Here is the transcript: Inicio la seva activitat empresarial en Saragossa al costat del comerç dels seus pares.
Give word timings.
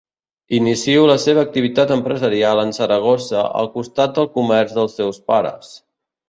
Inicio 0.59 1.01
la 1.09 1.17
seva 1.23 1.43
activitat 1.47 1.93
empresarial 1.95 2.61
en 2.61 2.73
Saragossa 2.77 3.45
al 3.61 3.69
costat 3.77 4.17
del 4.17 4.31
comerç 4.39 4.75
dels 4.79 4.97
seus 5.03 5.23
pares. 5.31 5.71